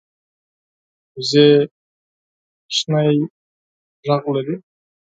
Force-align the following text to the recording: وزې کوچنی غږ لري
وزې 1.15 1.47
کوچنی 2.65 3.09
غږ 4.07 4.23
لري 4.35 4.55